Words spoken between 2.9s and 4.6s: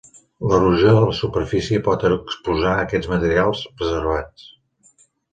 materials preservats.